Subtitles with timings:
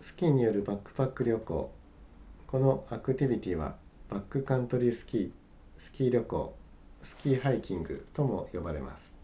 [0.00, 1.74] スキーによるバックパック旅行
[2.46, 3.76] このアクティビティは
[4.08, 5.32] バックカントリースキー
[5.76, 6.56] スキー旅行
[7.02, 9.16] スキーハイキングとも呼ばれます